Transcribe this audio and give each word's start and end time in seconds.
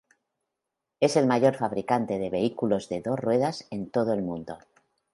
Es 0.99 1.15
el 1.15 1.27
mayor 1.27 1.53
fabricante 1.53 2.17
de 2.17 2.31
vehículos 2.31 2.89
de 2.89 3.01
dos 3.03 3.19
ruedas 3.19 3.67
en 3.69 3.91
todo 3.91 4.13
el 4.13 4.23
mundo. 4.23 4.57